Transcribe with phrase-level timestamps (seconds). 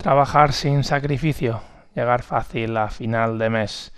[0.00, 1.60] Trabajar sin sacrificio,
[1.92, 3.92] llegar fácil a final de mes,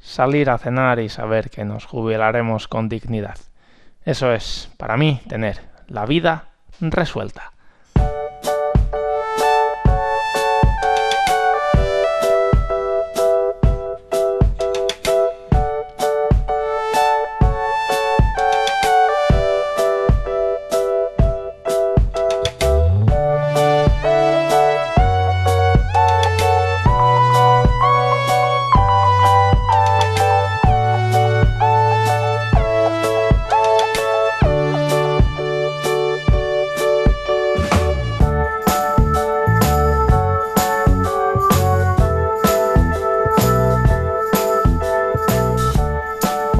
[0.00, 3.38] salir a cenar y saber que nos jubilaremos con dignidad.
[4.04, 6.48] Eso es, para mí, tener la vida
[6.80, 7.52] resuelta.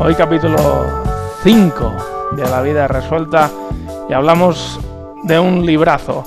[0.06, 1.02] Hoy capítulo
[1.42, 3.50] 5 de La vida resuelta
[4.08, 4.78] y hablamos
[5.24, 6.22] de un librazo.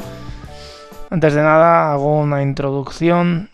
[1.09, 3.49] Antes de nada hago una introducción.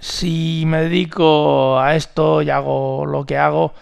[0.00, 3.72] Si me dedico a esto y hago lo que hago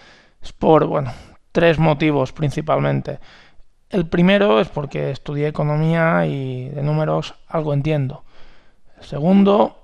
[0.43, 1.15] es por, bueno,
[1.51, 3.21] tres motivos principalmente.
[3.89, 8.23] El primero es porque estudié economía y de números algo entiendo.
[8.99, 9.79] El segundo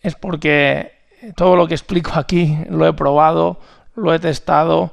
[0.00, 0.90] es porque
[1.36, 3.60] todo lo que explico aquí lo he probado,
[3.96, 4.92] lo he testado,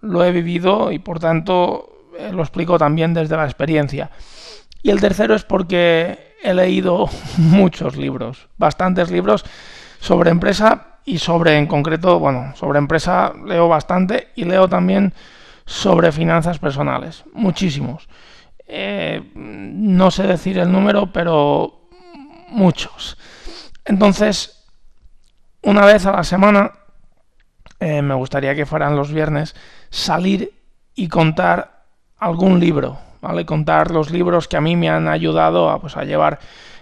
[0.00, 4.10] lo he vivido y por tanto eh, lo explico también desde la experiencia.
[4.82, 9.44] Y el tercero es porque he leído muchos libros, bastantes libros
[10.00, 15.12] sobre empresa y sobre, en concreto, bueno, sobre empresa leo bastante y leo también
[15.66, 18.08] sobre finanzas personales, muchísimos.
[18.66, 21.88] Eh, no sé decir el número, pero
[22.48, 23.18] muchos.
[23.84, 24.64] Entonces,
[25.62, 26.72] una vez a la semana
[27.80, 29.54] eh, me gustaría que fueran los viernes,
[29.90, 30.52] salir
[30.94, 31.84] y contar
[32.18, 33.44] algún libro, ¿vale?
[33.44, 36.38] Contar los libros que a mí me han ayudado a, pues, a llevar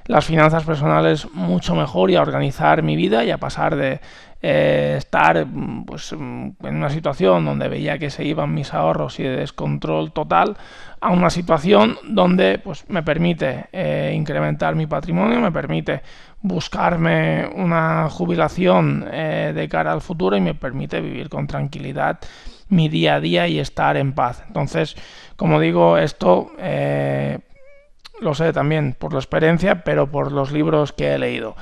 [0.06, 4.00] las finanzas personales mucho mejor y a organizar mi vida y a pasar de
[4.44, 5.46] eh, estar
[5.86, 10.56] pues, en una situación donde veía que se iban mis ahorros y de descontrol total
[11.00, 16.02] a una situación donde pues, me permite eh, incrementar mi patrimonio, me permite
[16.40, 22.18] buscarme una jubilación eh, de cara al futuro y me permite vivir con tranquilidad
[22.68, 24.42] mi día a día y estar en paz.
[24.48, 24.96] Entonces,
[25.36, 26.50] como digo, esto
[28.20, 31.54] lo sé también por la experiencia, pero por los libros que he leído.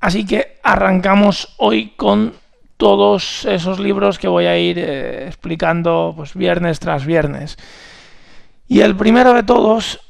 [0.00, 2.34] Así que arrancamos hoy con
[2.78, 7.58] todos esos libros que voy a ir eh, explicando pues viernes tras viernes.
[8.66, 10.00] Y el primero de todos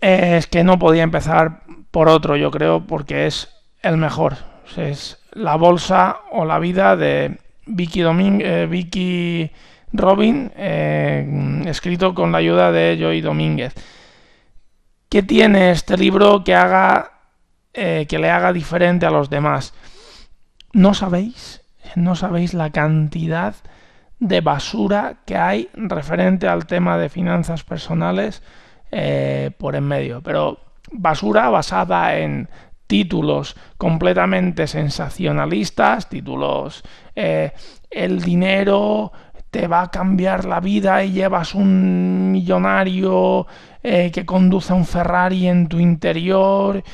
[0.00, 3.48] es que no podía empezar por otro, yo creo, porque es
[3.82, 4.36] el mejor.
[4.76, 9.50] Es La bolsa o la vida de Vicky, eh, Vicky
[9.92, 13.74] Robin, eh, escrito con la ayuda de Joy Domínguez.
[15.08, 17.19] ¿Qué tiene este libro que haga
[17.72, 19.74] eh, que le haga diferente a los demás?
[20.72, 21.62] No sabéis,
[21.94, 23.54] no sabéis la cantidad
[24.18, 28.42] de basura que hay referente al tema de finanzas personales
[28.90, 30.20] eh, por en medio.
[30.20, 30.58] Pero
[30.90, 32.48] basura basada en
[32.88, 36.82] títulos completamente sensacionalistas, títulos
[37.14, 37.52] eh,
[37.88, 39.12] el dinero
[39.52, 43.46] te va a cambiar la vida y llevas un millonario
[43.82, 46.84] que conduce un Ferrari en tu interior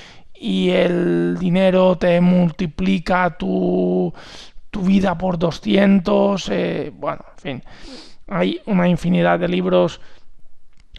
[0.40, 4.12] y el dinero te multiplica tu,
[4.70, 6.48] tu vida por 200.
[6.50, 7.62] Eh, bueno, en fin,
[8.28, 10.00] hay una infinidad de libros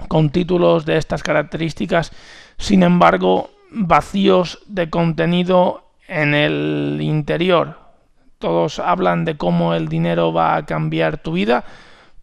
[0.07, 2.11] con títulos de estas características,
[2.57, 7.79] sin embargo, vacíos de contenido en el interior.
[8.39, 11.65] Todos hablan de cómo el dinero va a cambiar tu vida,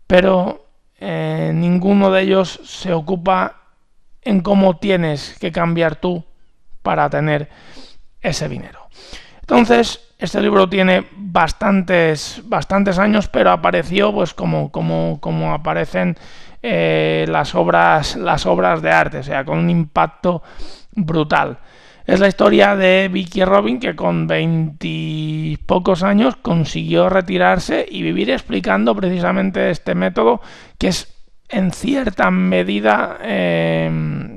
[0.07, 0.67] pero
[1.01, 3.57] eh, ninguno de ellos se ocupa
[4.23, 6.25] en cómo tienes que cambiar tú
[6.85, 7.49] para tener
[8.21, 8.87] ese dinero.
[9.41, 16.17] Entonces, este libro tiene bastantes, bastantes años, pero apareció pues como, como, como aparecen
[16.63, 20.43] eh, las, obras, las obras de arte, o sea, con un impacto
[20.93, 21.59] brutal.
[22.07, 28.95] Es la historia de Vicky Robin que con veintipocos años consiguió retirarse y vivir explicando
[28.95, 30.43] precisamente este método
[30.79, 31.15] que es
[31.49, 34.34] en cierta medida em,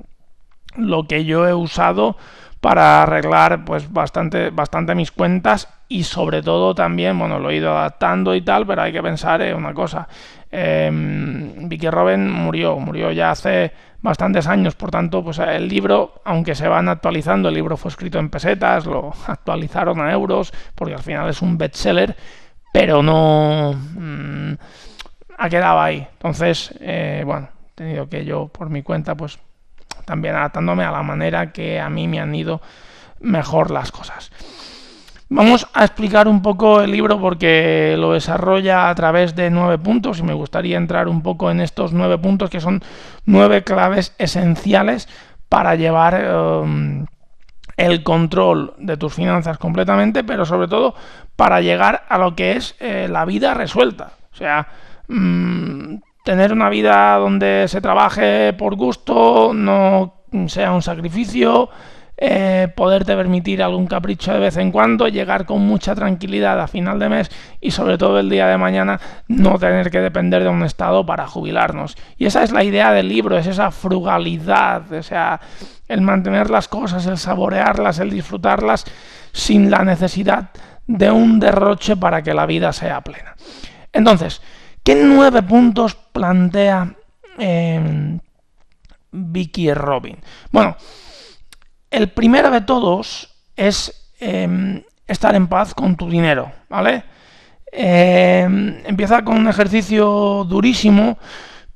[0.87, 2.17] lo que yo he usado
[2.61, 7.77] para arreglar pues bastante, bastante mis cuentas y sobre todo también, bueno, lo he ido
[7.77, 10.07] adaptando y tal, pero hay que pensar en una cosa.
[10.51, 16.55] Em, Vicky Robin murió, murió ya hace bastantes años, por tanto, pues el libro, aunque
[16.55, 21.03] se van actualizando, el libro fue escrito en pesetas, lo actualizaron a euros, porque al
[21.03, 22.15] final es un bestseller,
[22.73, 24.53] pero no mm,
[25.37, 26.07] ha quedado ahí.
[26.13, 29.39] Entonces, eh, bueno, he tenido que yo, por mi cuenta, pues
[30.07, 32.61] también adaptándome a la manera que a mí me han ido
[33.19, 34.31] mejor las cosas.
[35.29, 40.19] Vamos a explicar un poco el libro porque lo desarrolla a través de nueve puntos
[40.19, 42.81] y me gustaría entrar un poco en estos nueve puntos que son
[43.25, 45.09] nueve claves esenciales
[45.49, 47.05] para llevar em,
[47.75, 50.95] el control de tus finanzas completamente, pero sobre todo
[51.35, 54.11] para llegar a lo que es eh, la vida resuelta.
[54.31, 54.69] O sea,
[55.09, 55.95] mm,
[56.27, 61.69] tener una vida donde se trabaje por gusto, no sea un sacrificio,
[62.17, 66.99] eh, poderte permitir algún capricho de vez en cuando, llegar con mucha tranquilidad a final
[66.99, 67.31] de mes
[67.61, 71.27] y sobre todo el día de mañana no tener que depender de un estado para
[71.27, 71.95] jubilarnos.
[72.17, 75.39] Y esa es la idea del libro, es esa frugalidad, o sea,
[75.87, 78.83] el mantener las cosas, el saborearlas, el disfrutarlas
[79.31, 80.49] sin la necesidad
[80.87, 83.37] de un derroche para que la vida sea plena.
[83.93, 84.41] Entonces,
[84.83, 86.95] ¿qué nueve puntos plantea
[87.37, 88.17] eh,
[89.11, 90.17] Vicky Robin?
[90.51, 90.75] Bueno,
[91.91, 97.03] el primero de todos es em, estar en paz con tu dinero, ¿vale?
[97.71, 101.19] Em, empieza con un ejercicio durísimo,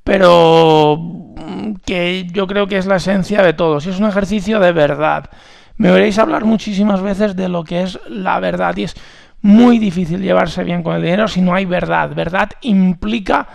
[0.04, 3.86] pero mm, que yo creo que es la esencia de todos.
[3.86, 5.30] Es un ejercicio de verdad.
[5.78, 8.96] Me oiréis hablar muchísimas veces de lo que es la verdad y es
[9.42, 12.14] muy difícil llevarse bien con el dinero si no hay verdad.
[12.16, 13.48] Verdad implica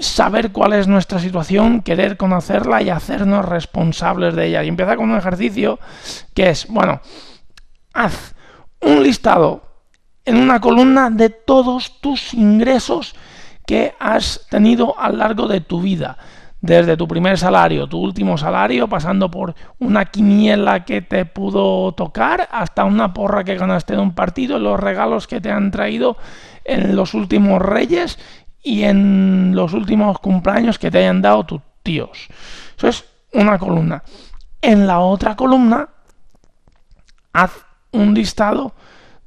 [0.00, 4.64] saber cuál es nuestra situación, querer conocerla y hacernos responsables de ella.
[4.64, 5.78] Y empieza con un ejercicio
[6.34, 7.00] que es, bueno,
[7.92, 8.34] haz
[8.80, 9.62] un listado
[10.24, 13.14] en una columna de todos tus ingresos
[13.66, 16.16] que has tenido a lo largo de tu vida.
[16.60, 22.48] Desde tu primer salario, tu último salario, pasando por una quiniela que te pudo tocar,
[22.50, 26.16] hasta una porra que ganaste en un partido, los regalos que te han traído
[26.64, 28.18] en los últimos reyes
[28.64, 32.26] y en los últimos cumpleaños que te hayan dado tus tíos.
[32.76, 34.02] Eso es una columna.
[34.60, 35.88] En la otra columna,
[37.34, 37.52] haz
[37.92, 38.72] un listado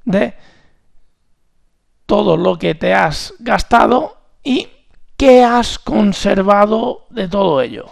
[0.04, 0.34] de
[2.07, 4.68] todo lo que te has gastado y
[5.16, 7.86] qué has conservado de todo ello.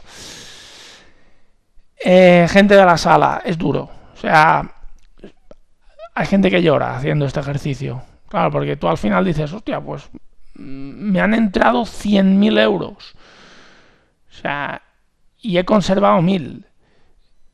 [2.04, 3.90] Eh, gente de la sala, es duro.
[4.14, 4.64] O sea,
[6.16, 8.02] hay gente que llora haciendo este ejercicio.
[8.30, 10.10] Claro, porque tú al final dices, hostia, pues
[10.56, 13.16] me han entrado 100.000 euros.
[14.30, 14.82] O sea,
[15.40, 16.66] y he conservado 1.000.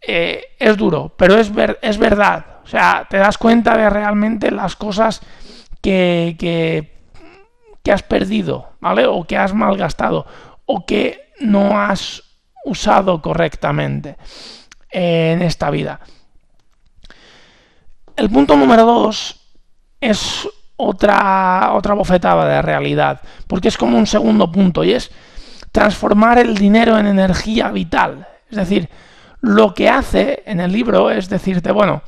[0.02, 1.52] Eh, es duro, pero es,
[1.82, 2.46] es verdad.
[2.64, 5.22] O sea, te das cuenta de realmente las cosas
[5.82, 6.98] que, que,
[7.84, 9.06] que has perdido, ¿vale?
[9.06, 10.26] O que has malgastado,
[10.66, 12.24] o que no has
[12.64, 14.18] usado correctamente
[14.90, 16.00] en esta vida.
[18.16, 19.40] El punto número dos
[20.00, 20.48] es
[20.82, 25.12] otra, otra bofetada de realidad, porque es como un segundo punto y es
[25.72, 28.28] transformar el dinero en energía vital.
[28.50, 28.90] Es decir,
[29.42, 32.02] lo que hace en el libro es decirte, bueno,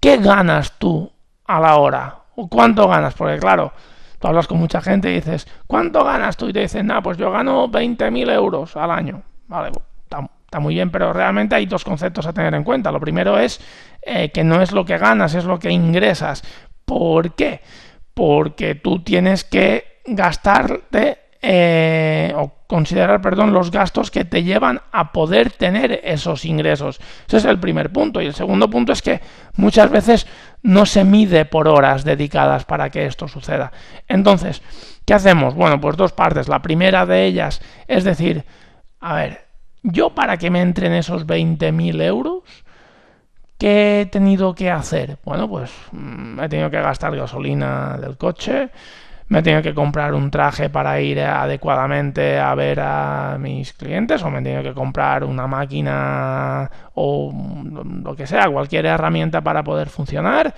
[0.00, 1.12] ¿qué ganas tú
[1.46, 2.16] a la hora?
[2.34, 3.14] ¿O cuánto ganas?
[3.14, 3.72] Porque claro,
[4.18, 6.48] tú hablas con mucha gente y dices, ¿cuánto ganas tú?
[6.48, 9.22] Y te dicen, no, pues yo gano 20.000 euros al año.
[9.48, 9.70] Vale,
[10.04, 12.92] está, muy bien, pero realmente hay dos conceptos a tener en cuenta.
[12.92, 13.60] Lo primero es
[14.02, 16.42] eh, que no es lo que ganas, es lo que ingresas.
[16.84, 17.60] ¿Por qué?
[18.14, 25.12] Porque tú tienes que gastarte eh, o considerar, perdón, los gastos que te llevan a
[25.12, 27.00] poder tener esos ingresos.
[27.26, 28.22] Ese es el primer punto.
[28.22, 29.20] Y el segundo punto es que
[29.56, 30.26] muchas veces
[30.62, 33.72] no se mide por horas dedicadas para que esto suceda.
[34.06, 34.62] Entonces,
[35.04, 35.54] ¿qué hacemos?
[35.54, 36.48] Bueno, pues dos partes.
[36.48, 38.44] La primera de ellas es decir,
[39.00, 39.46] a ver,
[39.82, 42.44] yo para que me entren esos 20.000 euros,
[43.62, 45.18] ¿Qué he tenido que hacer?
[45.24, 48.70] Bueno, pues mm, he tenido que gastar gasolina del coche,
[49.28, 54.20] me he tenido que comprar un traje para ir adecuadamente a ver a mis clientes
[54.24, 57.32] o me he tenido que comprar una máquina o
[58.02, 60.52] lo que sea, cualquier herramienta para poder funcionar.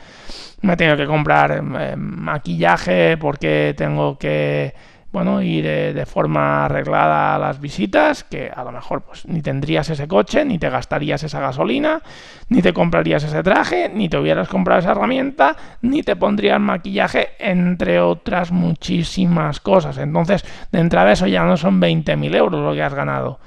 [0.63, 4.73] Me he tenido que comprar eh, maquillaje porque tengo que
[5.15, 9.89] bueno, ir de forma arreglada a las visitas, que a lo mejor pues ni tendrías
[9.89, 12.03] ese coche, ni te gastarías esa gasolina,
[12.49, 17.29] ni te comprarías ese traje, ni te hubieras comprado esa herramienta, ni te pondrías maquillaje,
[17.39, 19.99] entre otras muchísimas cosas.
[19.99, 23.39] Entonces, de entrada eso ya no son 20.000 euros lo que has ganado.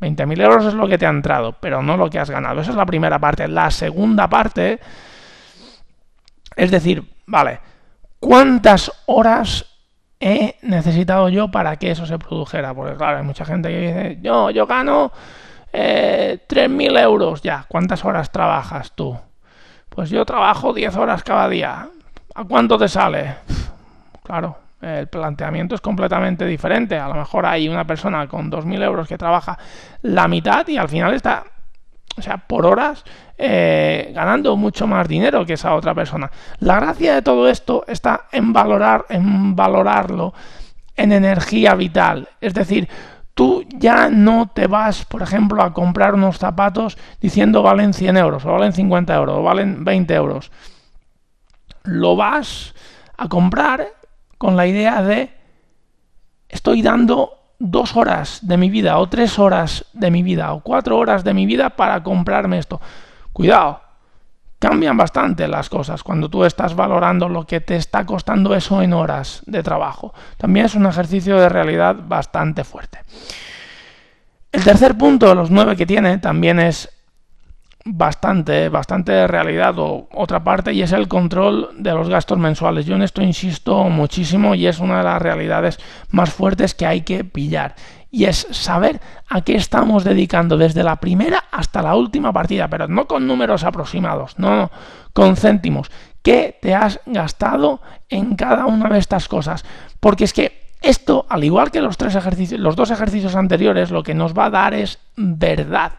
[0.00, 2.60] 20.000 euros es lo que te ha entrado, pero no lo que has ganado.
[2.60, 3.46] Esa es la primera parte.
[3.46, 4.80] La segunda parte
[6.56, 7.60] es decir, vale,
[8.18, 9.71] ¿cuántas horas
[10.22, 12.72] he necesitado yo para que eso se produjera.
[12.72, 15.12] Porque claro, hay mucha gente que dice, yo, yo gano
[15.72, 17.66] eh, 3.000 euros ya.
[17.68, 19.18] ¿Cuántas horas trabajas tú?
[19.88, 21.88] Pues yo trabajo 10 horas cada día.
[22.34, 23.36] ¿A cuánto te sale?
[24.22, 26.96] Claro, el planteamiento es completamente diferente.
[26.96, 29.58] A lo mejor hay una persona con 2.000 euros que trabaja
[30.02, 31.44] la mitad y al final está
[32.16, 33.04] o sea, por horas,
[33.38, 36.30] eh, ganando mucho más dinero que esa otra persona.
[36.58, 40.34] La gracia de todo esto está en valorar, en valorarlo
[40.96, 42.28] en energía vital.
[42.40, 42.88] Es decir,
[43.34, 48.44] tú ya no te vas, por ejemplo, a comprar unos zapatos diciendo valen 100 euros,
[48.44, 50.52] o valen 50 euros, o valen 20 euros.
[51.84, 52.74] Lo vas
[53.16, 53.86] a comprar
[54.38, 55.30] con la idea de
[56.48, 60.98] estoy dando dos horas de mi vida o tres horas de mi vida o cuatro
[60.98, 62.80] horas de mi vida para comprarme esto.
[63.32, 63.80] Cuidado,
[64.58, 68.92] cambian bastante las cosas cuando tú estás valorando lo que te está costando eso en
[68.92, 70.12] horas de trabajo.
[70.36, 72.98] También es un ejercicio de realidad bastante fuerte.
[74.50, 76.88] El tercer punto de los nueve que tiene también es
[77.84, 82.86] bastante, bastante realidad o otra parte y es el control de los gastos mensuales.
[82.86, 85.78] Yo en esto insisto muchísimo y es una de las realidades
[86.10, 87.74] más fuertes que hay que pillar.
[88.10, 92.86] Y es saber a qué estamos dedicando desde la primera hasta la última partida, pero
[92.86, 94.70] no con números aproximados, no
[95.14, 95.90] con céntimos.
[96.22, 99.64] ¿Qué te has gastado en cada una de estas cosas?
[99.98, 104.02] Porque es que esto, al igual que los tres ejercicios, los dos ejercicios anteriores, lo
[104.02, 105.92] que nos va a dar es verdad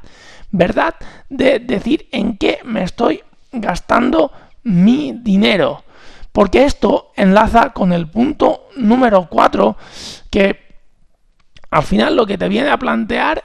[0.53, 0.95] verdad
[1.29, 4.31] de decir en qué me estoy gastando
[4.63, 5.83] mi dinero.
[6.31, 9.75] Porque esto enlaza con el punto número 4
[10.29, 10.63] que
[11.69, 13.43] al final lo que te viene a plantear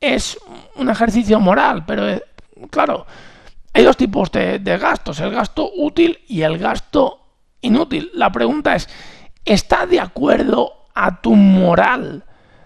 [0.00, 0.38] es
[0.76, 2.22] un ejercicio moral, pero eh,
[2.70, 3.06] claro,
[3.72, 7.20] hay dos tipos de, de, gastos, el gasto útil y el gasto
[7.62, 8.10] inútil.
[8.14, 8.88] La pregunta es,
[9.44, 12.24] ¿está de acuerdo a tu moral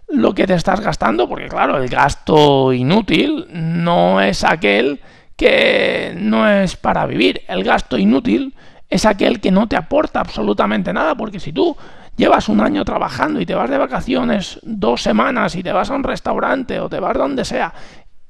[0.08, 5.00] lo que te estás gastando, porque claro, el gasto inútil no es aquel
[5.36, 7.42] que no es para vivir.
[7.48, 8.54] El gasto inútil
[8.88, 11.76] es aquel que no te aporta absolutamente nada, porque si tú
[12.16, 15.94] llevas un año trabajando y te vas de vacaciones dos semanas y te vas a
[15.94, 17.74] un restaurante o te vas donde sea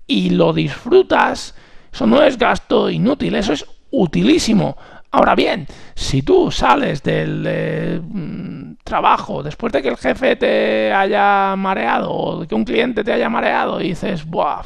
[0.06, 1.54] y lo disfrutas,
[1.92, 4.76] eso no es gasto inútil, eso es utilísimo.
[5.10, 10.92] Ahora bien, si tú sales del eh, mm, trabajo después de que el jefe te
[10.92, 14.62] haya mareado o de que un cliente te haya mareado y dices, ¡buah!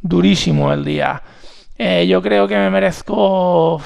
[0.00, 1.22] Durísimo el día.
[1.78, 3.80] Eh, yo creo que me merezco,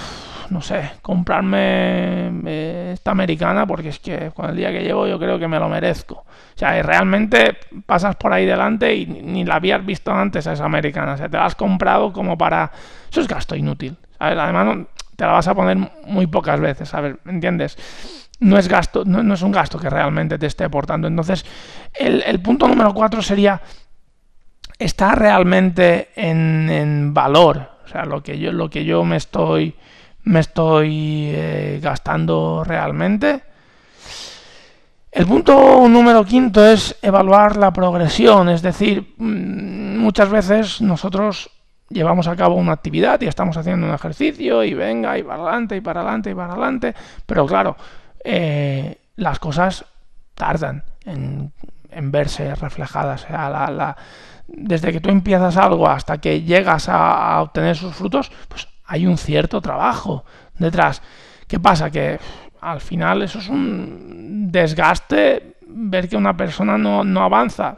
[0.50, 5.18] no sé, comprarme eh, esta americana porque es que con el día que llevo yo
[5.18, 6.14] creo que me lo merezco.
[6.14, 10.66] O sea, realmente pasas por ahí delante y ni la habías visto antes a esa
[10.66, 11.14] americana.
[11.14, 12.70] O sea, te la has comprado como para...
[13.10, 13.96] Eso es gasto inútil.
[14.18, 14.86] Además,
[15.20, 17.76] te la vas a poner muy pocas veces, a ver, ¿entiendes?
[18.38, 21.08] No es gasto, no, es un gasto que realmente te esté aportando.
[21.08, 21.44] Entonces,
[21.92, 23.60] el, punto número cuatro sería,
[24.78, 27.68] ¿está realmente en, valor?
[27.84, 29.74] O sea, lo que yo, lo que yo me estoy,
[30.22, 33.42] me estoy eh, gastando realmente.
[35.12, 41.50] El punto número quinto es evaluar la progresión, es decir, mm, muchas veces nosotros
[41.90, 45.76] llevamos a cabo una actividad y estamos haciendo un ejercicio y venga y para adelante
[45.76, 46.94] y para adelante y para adelante,
[47.26, 47.76] pero claro,
[48.25, 49.85] eh, las cosas
[50.35, 51.52] tardan en,
[52.11, 53.26] verse reflejadas.
[54.47, 59.18] desde que tú empiezas algo hasta que llegas a, obtener sus frutos, pues hay un
[59.18, 60.25] cierto trabajo
[60.59, 61.02] detrás.
[61.47, 61.90] ¿Qué pasa?
[61.90, 62.18] Que
[62.61, 67.76] al final eso es un desgaste ver que una persona no, no avanza.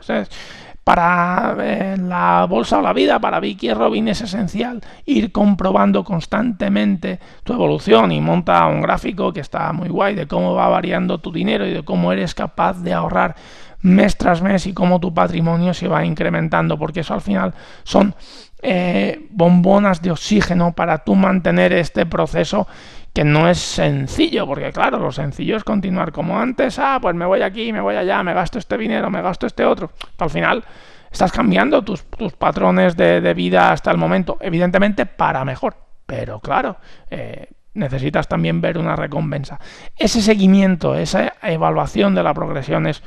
[0.85, 7.21] Para eh, la bolsa o la vida, para Vicky Robin es esencial ir comprobando constantemente
[7.45, 11.31] tu evolución y monta un gráfico que está muy guay de cómo va variando tu
[11.31, 13.37] dinero y de cómo eres capaz de ahorrar
[13.83, 18.15] mes tras mes y cómo tu patrimonio se va incrementando, porque eso al final son
[18.63, 22.67] eh, bombonas de oxígeno para tú mantener este proceso
[23.13, 27.27] que no es sencillo, porque claro, lo sencillo es continuar como antes, ah, pues me
[27.27, 29.93] voy aquí, me voy allá, me gasto este dinero, me gasto este otro.
[30.19, 30.65] Al final
[31.11, 32.03] estás cambiando tus,
[32.39, 35.77] patrones de, vida hasta el momento, evidentemente para mejor,
[36.07, 36.79] pero claro,
[37.11, 39.61] eh, necesitas también ver una recompensa.
[39.97, 43.03] Ese seguimiento, esa evaluación de la progresión es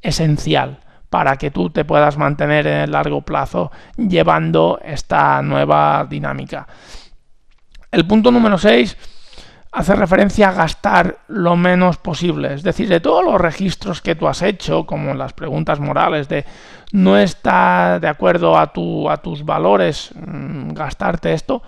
[0.00, 6.66] esencial para que tú te puedas mantener en el largo plazo llevando esta nueva dinámica.
[7.90, 8.96] El punto número 6
[9.76, 12.54] hace referencia a gastar lo menos posible.
[12.54, 16.46] Es decir, de todos los registros que tú has hecho, como las preguntas morales de
[16.92, 21.62] no está de acuerdo a, tu, a tus valores mm, gastarte esto,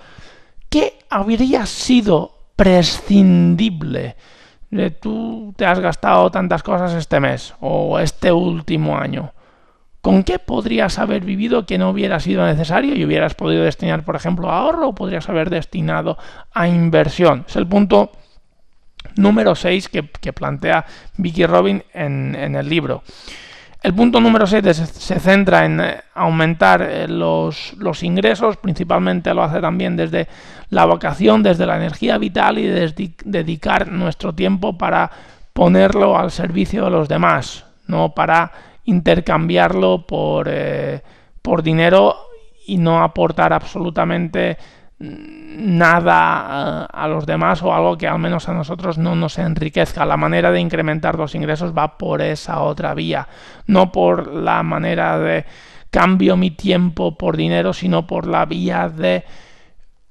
[0.70, 4.16] ¿qué habría sido prescindible?
[4.70, 9.34] De tú te has gastado tantas cosas este mes o este último año.
[10.08, 14.16] ¿Con qué podrías haber vivido que no hubiera sido necesario y hubieras podido destinar, por
[14.16, 16.16] ejemplo, a ahorro o podrías haber destinado
[16.54, 17.44] a inversión?
[17.46, 18.12] Es el punto
[19.16, 20.86] número 6 que, plantea
[21.18, 23.02] Vicky Robin en, el libro.
[23.82, 29.60] El punto número 7 se, centra en eh, aumentar eh, los, ingresos, principalmente lo hace
[29.60, 30.26] también desde
[30.70, 35.10] la vocación, desde la energía vital y dedicar nuestro tiempo para
[35.52, 41.02] ponerlo al servicio de los demás, no para intercambiarlo por, eh,
[41.42, 42.16] por dinero
[42.66, 44.56] y no aportar absolutamente
[44.98, 50.06] nada eh, a los demás o algo que al menos a nosotros no nos enriquezca.
[50.06, 53.28] La manera de incrementar los ingresos va por esa otra vía,
[53.66, 55.44] no por la manera de
[55.90, 59.24] cambio mi tiempo por dinero, sino por la vía de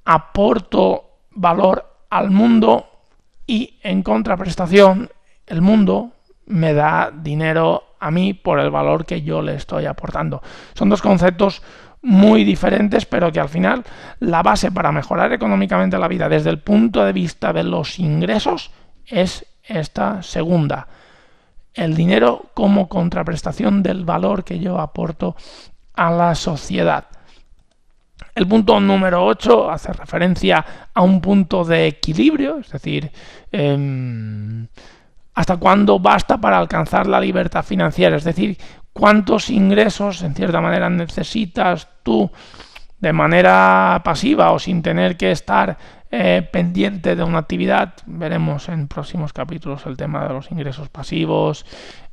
[0.05, 2.85] aporto valor al mundo
[3.47, 5.09] y en contraprestación
[5.47, 6.11] el mundo
[6.45, 10.41] me da dinero a mí por el valor que yo le estoy aportando.
[10.73, 11.61] Son dos conceptos
[12.01, 13.83] muy diferentes, pero que al final
[14.19, 18.71] la base para mejorar económicamente la vida desde el punto de vista de los ingresos
[19.05, 20.87] es esta segunda.
[21.73, 25.35] El dinero como contraprestación del valor que yo aporto
[25.93, 27.05] a la sociedad.
[28.33, 30.63] El punto número 8 hace referencia
[30.93, 33.11] a un punto de equilibrio, es decir,
[33.51, 34.67] em,
[35.37, 38.57] hasta cuándo basta para alcanzar la libertad financiera, es decir,
[38.91, 42.31] cuántos ingresos, en cierta manera, necesitas tú
[42.97, 45.77] de manera pasiva o sin tener que estar
[46.09, 47.93] eh, pendiente de una actividad.
[48.07, 51.67] Veremos en próximos capítulos el tema de los ingresos pasivos,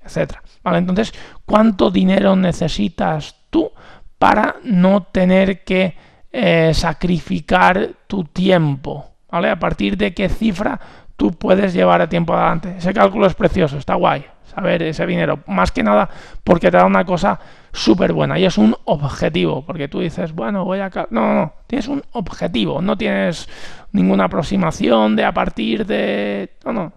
[0.04, 0.42] etcétera.
[0.62, 1.14] Vale, entonces,
[1.46, 3.72] ¿cuánto dinero necesitas tú
[4.18, 5.96] para no tener que
[6.30, 9.12] eh, sacrificar tu tiempo?
[9.30, 9.48] ¿Vale?
[9.48, 10.78] A partir de qué cifra
[11.16, 12.74] tú puedes llevar a tiempo adelante.
[12.78, 15.40] Ese cálculo es precioso, está guay saber ese dinero.
[15.46, 16.08] Más que nada
[16.42, 17.38] porque te da una cosa
[17.72, 19.64] súper buena y es un objetivo.
[19.64, 20.90] Porque tú dices, bueno, voy a...
[21.10, 21.52] No, no, no.
[21.66, 22.80] Tienes un objetivo.
[22.80, 23.48] No tienes
[23.92, 26.56] ninguna aproximación de a partir de...
[26.64, 26.92] No, no.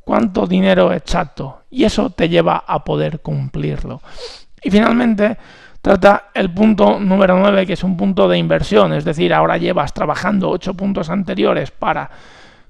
[0.00, 1.62] ¿Cuánto dinero exacto?
[1.70, 4.00] Y eso te lleva a poder cumplirlo.
[4.62, 5.36] Y finalmente
[5.82, 8.94] trata el punto número 9, que es un punto de inversión.
[8.94, 12.10] Es decir, ahora llevas trabajando 8 puntos anteriores para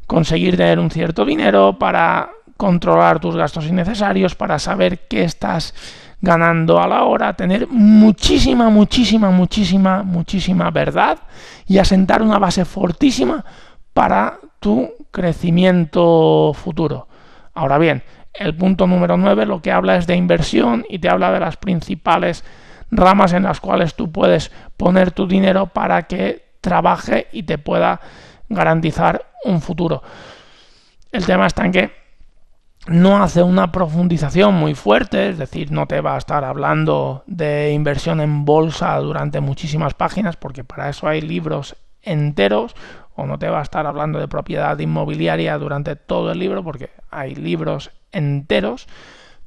[0.08, 5.74] conseguir tener un cierto dinero, para controlar tus gastos innecesarios, para saber qué estás
[6.20, 11.18] ganando a la hora, tener muchísima, muchísima, muchísima, muchísima verdad
[11.66, 13.44] y asentar una base fortísima
[13.92, 17.06] para tu crecimiento futuro.
[17.54, 21.30] Ahora bien, el punto número 9 lo que habla es de inversión y te habla
[21.32, 22.44] de las principales
[22.90, 28.00] ramas en las cuales tú puedes poner tu dinero para que trabaje y te pueda
[28.48, 30.02] garantizar un futuro.
[31.12, 31.92] El tema está en que
[32.86, 37.72] no hace una profundización muy fuerte, es decir, no te va a estar hablando de
[37.72, 42.74] inversión en bolsa durante muchísimas páginas, porque para eso hay libros enteros,
[43.14, 46.90] o no te va a estar hablando de propiedad inmobiliaria durante todo el libro, porque
[47.10, 48.86] hay libros enteros,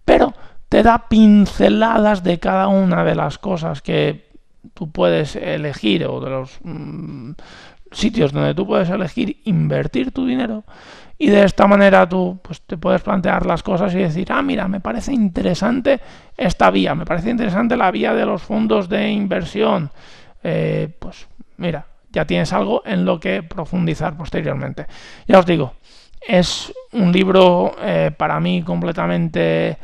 [0.05, 0.33] pero
[0.69, 4.29] te da pinceladas de cada una de las cosas que
[4.73, 7.31] tú puedes elegir o de los mm,
[7.91, 10.63] sitios donde tú puedes elegir invertir tu dinero
[11.21, 14.67] y de esta manera tú pues, te puedes plantear las cosas y decir, ah, mira,
[14.67, 15.99] me parece interesante
[16.35, 19.91] esta vía, me parece interesante la vía de los fondos de inversión.
[20.41, 21.27] Eh, pues
[21.57, 24.87] mira, ya tienes algo en lo que profundizar posteriormente.
[25.27, 25.75] Ya os digo,
[26.27, 29.77] es un libro eh, para mí completamente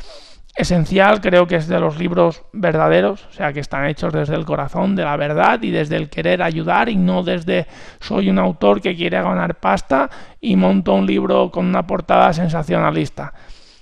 [0.58, 4.43] esencial, creo que es de los libros verdaderos, o sea, que están hechos desde el
[4.43, 7.67] corazón de la verdad y desde el querer ayudar y no desde
[8.00, 10.10] soy un autor que quiere ganar pasta
[10.41, 13.34] y monto un libro con una portada sensacionalista.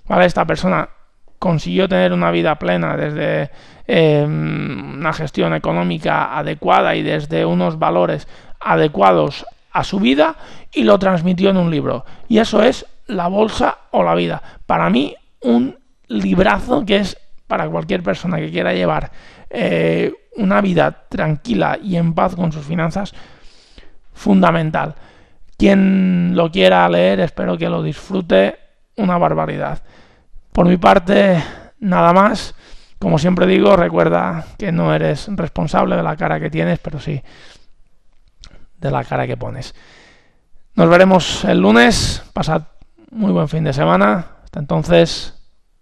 [0.05, 0.25] ¿Vale?
[0.25, 0.89] Esta persona
[1.39, 3.51] consiguió tener una vida plena desde
[3.87, 8.27] em, una gestión económica adecuada y desde unos valores
[8.59, 10.35] adecuados a su vida
[10.73, 12.03] y lo transmitió en un libro.
[12.27, 14.41] Y eso es la bolsa o la vida.
[14.65, 19.11] Para mí, un librazo que es para cualquier persona que quiera llevar
[19.49, 23.13] eh, una vida tranquila y en paz con sus finanzas,
[24.13, 24.95] fundamental.
[25.57, 28.57] Quien lo quiera leer, espero que lo disfrute
[28.97, 29.81] una barbaridad.
[30.51, 31.41] Por mi parte,
[31.79, 32.55] nada más.
[32.99, 37.21] Como siempre digo, recuerda que no eres responsable de la cara que tienes, pero sí
[38.85, 39.75] de la cara que pones.
[40.75, 42.23] Nos veremos el lunes.
[42.33, 42.63] Pasad
[43.11, 44.27] muy buen fin de semana.
[44.43, 45.34] Hasta entonces,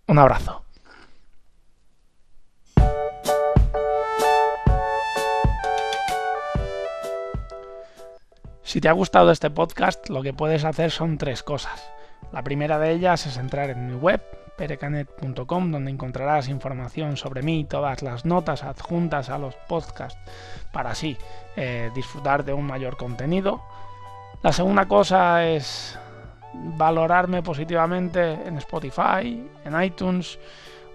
[0.08, 0.64] un abrazo.
[8.64, 11.92] Si te ha gustado este podcast, lo que puedes hacer son tres cosas.
[12.32, 14.20] La primera de ellas es entrar en mi web,
[14.58, 20.18] perecanet.com, donde encontrarás información sobre mí y todas las notas adjuntas a los podcasts
[20.72, 21.18] para así
[21.56, 23.62] eh, disfrutar de un mayor contenido.
[24.42, 26.00] La segunda cosa es
[26.54, 30.40] valorarme positivamente en Spotify, en iTunes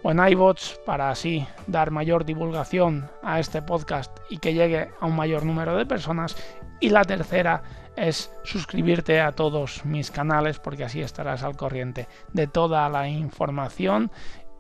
[0.02, 5.06] o en iBots para así dar mayor divulgación a este podcast y que llegue a
[5.06, 6.36] un mayor número de personas.
[6.80, 7.62] Y la tercera
[7.96, 14.12] es suscribirte a todos mis canales porque así estarás al corriente de toda la información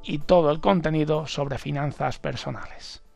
[0.02, 3.07] y todo el contenido sobre finanzas personales.